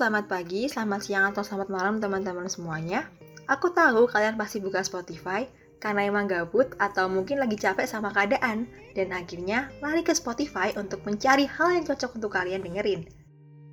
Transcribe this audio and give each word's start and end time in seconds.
Selamat 0.00 0.32
pagi, 0.32 0.64
selamat 0.64 1.00
siang, 1.04 1.28
atau 1.28 1.44
selamat 1.44 1.68
malam 1.68 2.00
teman-teman 2.00 2.48
semuanya. 2.48 3.04
Aku 3.44 3.68
tahu 3.68 4.08
kalian 4.08 4.32
pasti 4.40 4.56
buka 4.56 4.80
Spotify 4.80 5.44
karena 5.76 6.08
emang 6.08 6.24
gabut 6.24 6.72
atau 6.80 7.04
mungkin 7.12 7.36
lagi 7.36 7.60
capek 7.60 7.84
sama 7.84 8.08
keadaan 8.08 8.64
dan 8.96 9.12
akhirnya 9.12 9.68
lari 9.84 10.00
ke 10.00 10.16
Spotify 10.16 10.72
untuk 10.80 11.04
mencari 11.04 11.44
hal 11.44 11.76
yang 11.76 11.84
cocok 11.84 12.16
untuk 12.16 12.32
kalian 12.32 12.64
dengerin. 12.64 13.12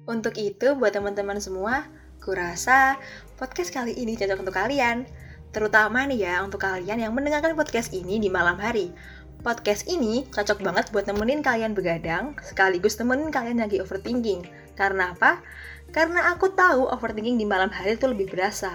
Untuk 0.03 0.35
itu, 0.35 0.75
buat 0.75 0.91
teman-teman 0.91 1.39
semua, 1.39 1.87
kurasa 2.19 2.99
podcast 3.39 3.71
kali 3.71 3.95
ini 3.95 4.19
cocok 4.19 4.43
untuk 4.43 4.59
kalian. 4.59 5.07
Terutama 5.55 6.11
nih 6.11 6.27
ya 6.27 6.43
untuk 6.43 6.59
kalian 6.59 7.07
yang 7.07 7.15
mendengarkan 7.15 7.55
podcast 7.55 7.95
ini 7.95 8.19
di 8.19 8.27
malam 8.27 8.59
hari. 8.59 8.91
Podcast 9.45 9.85
ini 9.85 10.25
cocok 10.33 10.65
banget 10.65 10.89
buat 10.89 11.05
nemenin 11.05 11.45
kalian 11.45 11.77
begadang, 11.77 12.33
sekaligus 12.41 12.97
nemenin 12.97 13.29
kalian 13.29 13.61
lagi 13.61 13.77
overthinking. 13.77 14.45
Karena 14.73 15.13
apa? 15.13 15.41
Karena 15.93 16.33
aku 16.33 16.53
tahu 16.57 16.89
overthinking 16.89 17.37
di 17.37 17.45
malam 17.45 17.69
hari 17.69 17.93
itu 17.97 18.09
lebih 18.09 18.33
berasa. 18.33 18.73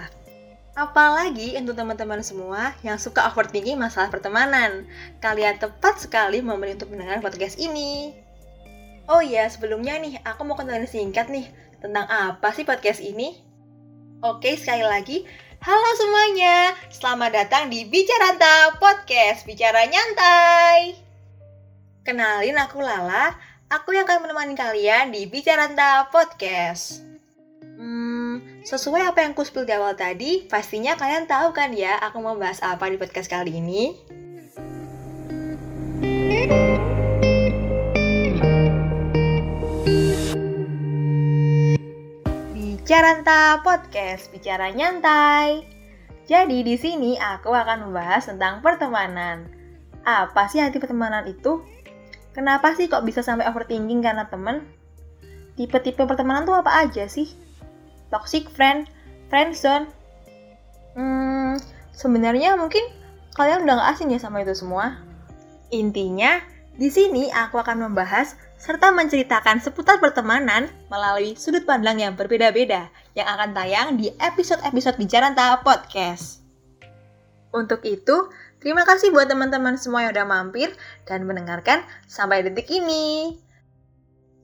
Apalagi 0.73 1.53
untuk 1.59 1.77
teman-teman 1.77 2.25
semua 2.25 2.73
yang 2.81 2.97
suka 2.97 3.27
overthinking 3.29 3.77
masalah 3.77 4.09
pertemanan. 4.09 4.89
Kalian 5.21 5.59
tepat 5.59 6.01
sekali 6.01 6.39
memilih 6.41 6.79
untuk 6.79 6.95
mendengar 6.95 7.21
podcast 7.21 7.61
ini. 7.61 8.15
Oh 9.11 9.19
iya, 9.19 9.51
sebelumnya 9.51 9.99
nih, 9.99 10.23
aku 10.23 10.47
mau 10.47 10.55
kenalin 10.55 10.87
singkat 10.87 11.27
nih, 11.27 11.51
tentang 11.83 12.07
apa 12.07 12.55
sih 12.55 12.63
podcast 12.63 13.03
ini? 13.03 13.35
Oke, 14.23 14.55
sekali 14.55 14.87
lagi, 14.87 15.27
halo 15.63 15.89
semuanya, 15.95 16.75
selamat 16.91 17.31
datang 17.31 17.71
di 17.71 17.87
Bicaranta 17.87 18.75
Podcast, 18.83 19.47
Bicara 19.47 19.87
Nyantai. 19.87 20.91
Kenalin 22.03 22.59
aku 22.59 22.83
Lala, 22.83 23.31
aku 23.71 23.95
yang 23.95 24.03
akan 24.03 24.27
menemani 24.27 24.59
kalian 24.59 25.15
di 25.15 25.23
Bicaranta 25.23 26.11
Podcast. 26.11 26.99
Hmm, 27.79 28.43
sesuai 28.67 29.15
apa 29.15 29.23
yang 29.23 29.31
ku 29.31 29.47
spill 29.47 29.63
di 29.63 29.71
awal 29.71 29.95
tadi, 29.95 30.43
pastinya 30.51 30.99
kalian 30.99 31.31
tahu 31.31 31.55
kan 31.55 31.71
ya 31.71 31.95
aku 31.95 32.19
mau 32.19 32.35
bahas 32.35 32.59
apa 32.59 32.91
di 32.91 32.99
podcast 32.99 33.31
kali 33.31 33.55
ini? 33.63 33.95
Bicaranta 42.83 43.63
Podcast, 43.63 44.27
bicara 44.35 44.67
nyantai. 44.75 45.63
Jadi 46.27 46.67
di 46.67 46.75
sini 46.75 47.15
aku 47.15 47.47
akan 47.47 47.87
membahas 47.87 48.27
tentang 48.27 48.59
pertemanan. 48.59 49.47
Apa 50.03 50.51
sih 50.51 50.59
arti 50.59 50.83
pertemanan 50.83 51.23
itu? 51.23 51.63
Kenapa 52.35 52.75
sih 52.75 52.91
kok 52.91 53.07
bisa 53.07 53.23
sampai 53.23 53.47
overthinking 53.47 54.03
karena 54.03 54.27
temen? 54.27 54.67
Tipe-tipe 55.55 56.03
pertemanan 56.03 56.43
tuh 56.43 56.59
apa 56.59 56.83
aja 56.83 57.07
sih? 57.07 57.31
Toxic 58.11 58.51
friend, 58.51 58.91
friend 59.31 59.55
zone. 59.55 59.87
Hmm, 60.99 61.55
sebenarnya 61.95 62.59
mungkin 62.59 62.83
kalian 63.39 63.63
udah 63.63 63.79
gak 63.79 63.95
asing 63.95 64.11
ya 64.11 64.19
sama 64.19 64.43
itu 64.43 64.59
semua. 64.59 64.99
Intinya, 65.71 66.43
di 66.75 66.91
sini 66.91 67.31
aku 67.31 67.63
akan 67.63 67.79
membahas 67.87 68.35
serta 68.63 68.95
menceritakan 68.95 69.59
seputar 69.59 69.99
pertemanan 69.99 70.71
melalui 70.87 71.35
sudut 71.35 71.67
pandang 71.67 71.99
yang 71.99 72.15
berbeda-beda 72.15 72.87
yang 73.11 73.27
akan 73.27 73.51
tayang 73.51 73.99
di 73.99 74.07
episode-episode 74.23 74.95
Bicaranta 74.95 75.59
Podcast. 75.67 76.39
Untuk 77.51 77.83
itu, 77.83 78.31
terima 78.63 78.87
kasih 78.87 79.11
buat 79.11 79.27
teman-teman 79.27 79.75
semua 79.75 80.07
yang 80.07 80.15
udah 80.15 80.23
mampir 80.23 80.71
dan 81.03 81.27
mendengarkan 81.27 81.83
sampai 82.07 82.47
detik 82.47 82.71
ini. 82.71 83.35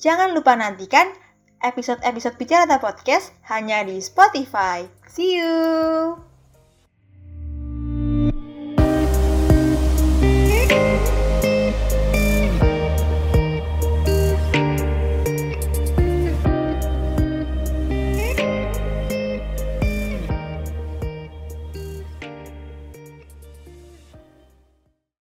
Jangan 0.03 0.35
lupa 0.35 0.51
nantikan 0.59 1.07
episode-episode 1.63 2.35
Bicaranta 2.35 2.75
Podcast 2.75 3.31
hanya 3.47 3.87
di 3.87 4.03
Spotify. 4.03 4.83
See 5.07 5.39
you! 5.39 6.28